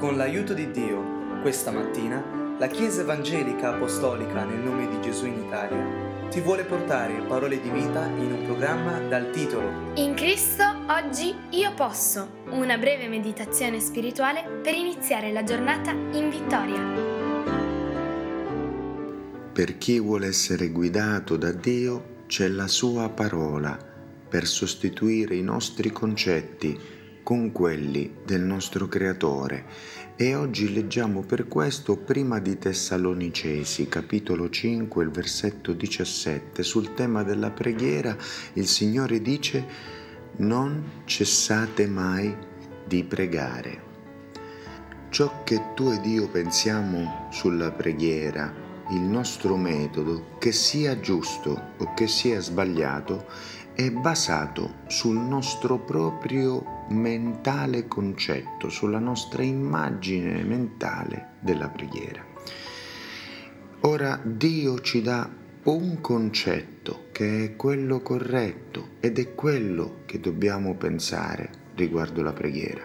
[0.00, 2.24] Con l'aiuto di Dio, questa mattina,
[2.58, 7.68] la Chiesa Evangelica Apostolica nel nome di Gesù in Italia ti vuole portare parole di
[7.68, 14.42] vita in un programma dal titolo In Cristo oggi io posso, una breve meditazione spirituale
[14.62, 16.80] per iniziare la giornata in vittoria.
[19.52, 23.76] Per chi vuole essere guidato da Dio c'è la sua parola
[24.26, 26.99] per sostituire i nostri concetti
[27.30, 29.64] con quelli del nostro Creatore
[30.16, 37.22] e oggi leggiamo per questo prima di Tessalonicesi capitolo 5 il versetto 17 sul tema
[37.22, 38.16] della preghiera
[38.54, 39.64] il Signore dice
[40.38, 42.36] non cessate mai
[42.84, 43.82] di pregare.
[45.10, 48.52] Ciò che tu ed io pensiamo sulla preghiera,
[48.90, 53.26] il nostro metodo, che sia giusto o che sia sbagliato,
[53.80, 62.22] è basato sul nostro proprio mentale concetto, sulla nostra immagine mentale della preghiera.
[63.80, 65.26] Ora Dio ci dà
[65.62, 72.82] un concetto che è quello corretto ed è quello che dobbiamo pensare riguardo la preghiera.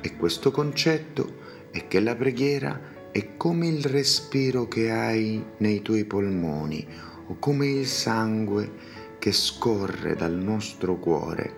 [0.00, 6.06] E questo concetto è che la preghiera è come il respiro che hai nei tuoi
[6.06, 6.86] polmoni
[7.26, 8.89] o come il sangue
[9.20, 11.54] che scorre dal nostro cuore,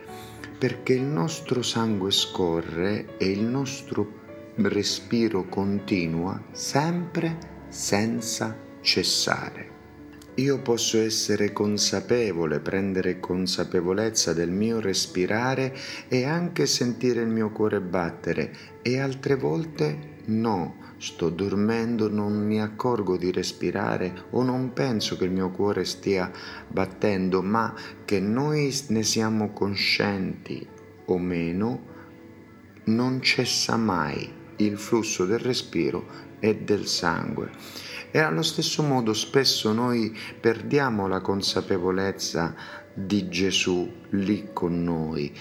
[0.58, 4.20] perché il nostro sangue scorre e il nostro
[4.56, 9.70] respiro continua sempre senza cessare.
[10.36, 15.74] Io posso essere consapevole, prendere consapevolezza del mio respirare
[16.08, 22.60] e anche sentire il mio cuore battere e altre volte no sto dormendo, non mi
[22.60, 26.30] accorgo di respirare o non penso che il mio cuore stia
[26.68, 30.64] battendo, ma che noi ne siamo coscienti
[31.06, 31.90] o meno,
[32.84, 36.06] non cessa mai il flusso del respiro
[36.38, 37.50] e del sangue.
[38.14, 42.54] E allo stesso modo spesso noi perdiamo la consapevolezza
[42.92, 45.32] di Gesù lì con noi,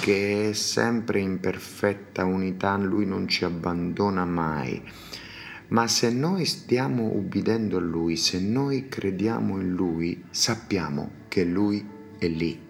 [0.00, 4.80] che è sempre in perfetta unità, lui non ci abbandona mai.
[5.70, 11.84] Ma se noi stiamo ubbidendo a Lui, se noi crediamo in Lui, sappiamo che Lui
[12.16, 12.60] è lì.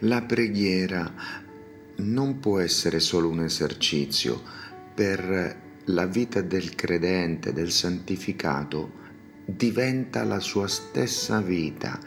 [0.00, 1.10] La preghiera
[1.96, 4.42] non può essere solo un esercizio
[4.94, 8.98] per la vita del credente, del santificato,
[9.44, 11.98] diventa la sua stessa vita.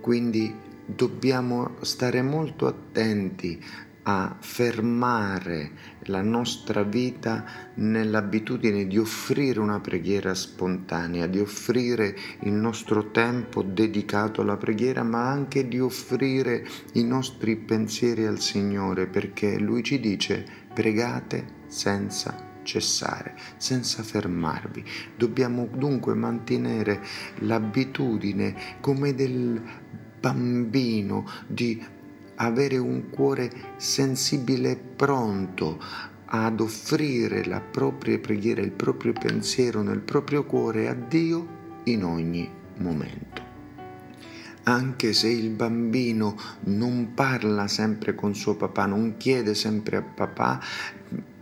[0.00, 3.62] Quindi dobbiamo stare molto attenti
[4.10, 5.70] a fermare
[6.04, 7.44] la nostra vita
[7.74, 15.28] nell'abitudine di offrire una preghiera spontanea, di offrire il nostro tempo dedicato alla preghiera, ma
[15.28, 23.34] anche di offrire i nostri pensieri al Signore, perché Lui ci dice pregate senza cessare,
[23.56, 24.84] senza fermarvi.
[25.16, 27.00] Dobbiamo dunque mantenere
[27.38, 29.58] l'abitudine come del
[30.20, 31.82] bambino di
[32.34, 35.82] avere un cuore sensibile e pronto
[36.26, 42.50] ad offrire la propria preghiera, il proprio pensiero nel proprio cuore a Dio in ogni
[42.76, 43.46] momento.
[44.64, 50.60] Anche se il bambino non parla sempre con suo papà, non chiede sempre a papà,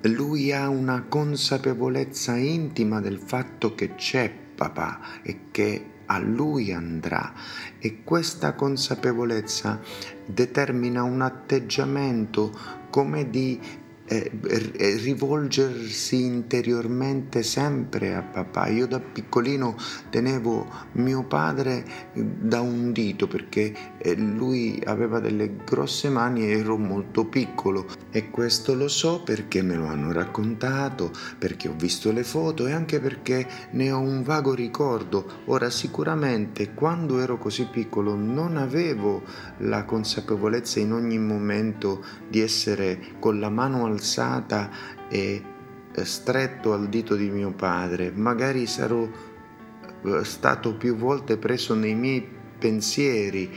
[0.09, 7.33] lui ha una consapevolezza intima del fatto che c'è papà e che a lui andrà.
[7.78, 9.81] E questa consapevolezza
[10.25, 12.53] determina un atteggiamento
[12.91, 13.61] come di
[14.06, 14.31] eh,
[15.03, 18.69] rivolgersi interiormente sempre a papà.
[18.69, 19.77] Io da piccolino
[20.11, 21.84] tenevo mio padre
[22.15, 28.31] da un dito perché eh, lui aveva delle grosse mani e ero molto piccolo e
[28.31, 33.00] questo lo so perché me lo hanno raccontato, perché ho visto le foto e anche
[33.00, 35.43] perché ne ho un vago ricordo.
[35.47, 39.23] Ora sicuramente quando ero così piccolo non avevo
[39.59, 44.70] la consapevolezza in ogni momento di essere con la mano al alzata
[45.08, 45.42] e
[45.93, 51.94] eh, stretto al dito di mio padre, magari sarò eh, stato più volte preso nei
[51.94, 52.26] miei
[52.58, 53.50] pensieri,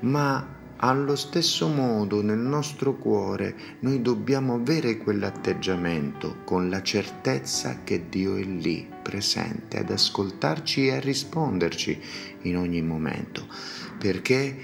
[0.00, 8.08] ma allo stesso modo nel nostro cuore noi dobbiamo avere quell'atteggiamento con la certezza che
[8.08, 12.00] Dio è lì, presente, ad ascoltarci e a risponderci
[12.42, 13.46] in ogni momento,
[13.98, 14.56] perché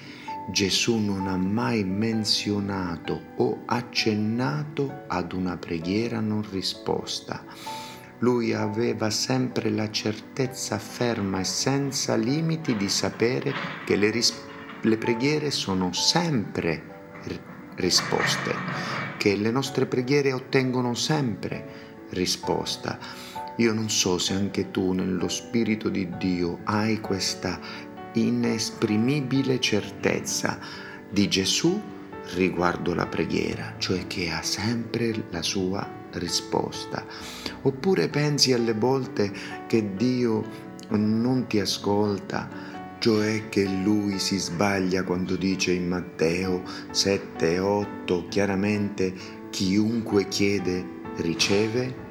[0.48, 7.44] Gesù non ha mai menzionato o accennato ad una preghiera non risposta.
[8.20, 13.52] Lui aveva sempre la certezza ferma e senza limiti di sapere
[13.84, 14.40] che le, ris-
[14.82, 16.94] le preghiere sono sempre
[17.74, 18.54] risposte,
[19.18, 22.98] che le nostre preghiere ottengono sempre risposta.
[23.56, 27.58] Io non so se anche tu nello Spirito di Dio hai questa
[28.20, 30.58] inesprimibile certezza
[31.08, 31.80] di Gesù
[32.34, 37.04] riguardo la preghiera, cioè che ha sempre la sua risposta.
[37.62, 39.32] Oppure pensi alle volte
[39.66, 40.44] che Dio
[40.90, 42.48] non ti ascolta,
[42.98, 49.14] cioè che lui si sbaglia quando dice in Matteo 7 8 chiaramente
[49.50, 50.84] chiunque chiede
[51.16, 52.04] riceve?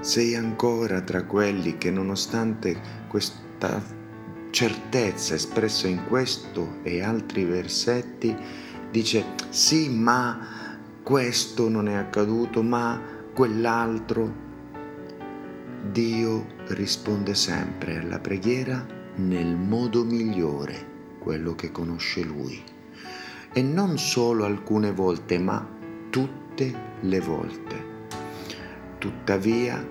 [0.00, 2.78] Sei ancora tra quelli che nonostante
[3.08, 4.02] questa
[4.54, 8.36] certezza espressa in questo e altri versetti
[8.88, 13.00] dice sì ma questo non è accaduto ma
[13.32, 14.32] quell'altro
[15.90, 18.86] Dio risponde sempre alla preghiera
[19.16, 20.86] nel modo migliore,
[21.18, 22.62] quello che conosce Lui.
[23.52, 25.66] E non solo alcune volte, ma
[26.10, 27.84] tutte le volte.
[28.98, 29.84] Tuttavia,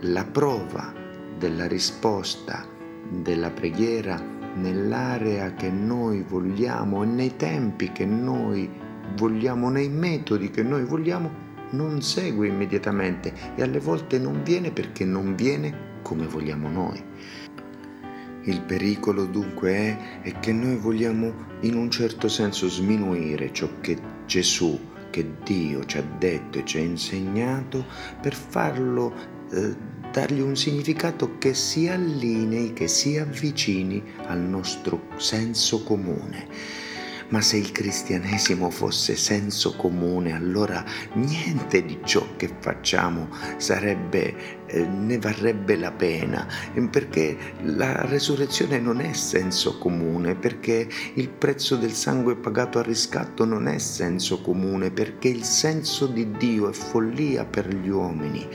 [0.00, 0.92] la prova
[1.36, 2.73] della risposta
[3.08, 4.20] della preghiera
[4.56, 8.70] nell'area che noi vogliamo e nei tempi che noi
[9.16, 15.04] vogliamo, nei metodi che noi vogliamo, non segue immediatamente e alle volte non viene perché
[15.04, 17.02] non viene come vogliamo noi.
[18.46, 23.98] Il pericolo dunque è, è che noi vogliamo in un certo senso sminuire ciò che
[24.26, 24.78] Gesù,
[25.10, 27.84] che Dio ci ha detto e ci ha insegnato
[28.20, 29.12] per farlo,
[29.50, 29.74] eh,
[30.14, 36.46] dargli un significato che si allinei, che si avvicini al nostro senso comune.
[37.30, 40.84] Ma se il cristianesimo fosse senso comune, allora
[41.14, 46.46] niente di ciò che facciamo sarebbe, eh, ne varrebbe la pena,
[46.88, 53.44] perché la resurrezione non è senso comune, perché il prezzo del sangue pagato a riscatto
[53.44, 58.48] non è senso comune, perché il senso di Dio è follia per gli uomini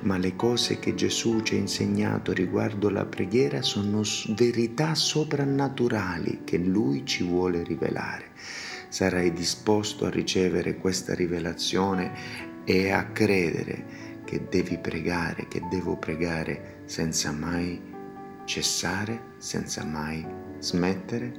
[0.00, 6.58] ma le cose che Gesù ci ha insegnato riguardo la preghiera sono verità soprannaturali che
[6.58, 8.30] Lui ci vuole rivelare.
[8.88, 12.12] Sarai disposto a ricevere questa rivelazione
[12.64, 13.84] e a credere
[14.24, 17.80] che devi pregare, che devo pregare senza mai
[18.44, 20.24] cessare, senza mai
[20.58, 21.32] smettere?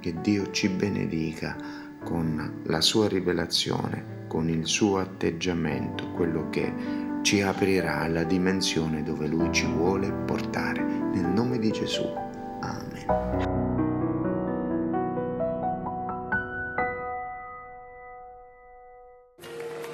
[0.00, 1.56] Che Dio ci benedica
[2.02, 6.72] con la sua rivelazione, con il suo atteggiamento, quello che
[7.24, 10.82] ci aprirà alla dimensione dove Lui ci vuole portare.
[10.82, 12.04] Nel nome di Gesù.
[12.60, 13.06] Amen.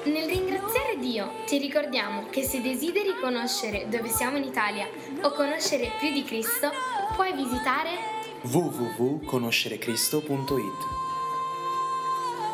[0.03, 4.89] Nel ringraziare Dio ti ricordiamo che se desideri conoscere dove siamo in Italia
[5.23, 6.73] o conoscere più di Cristo,
[7.15, 7.91] puoi visitare
[8.43, 11.10] www.conoscerecristo.it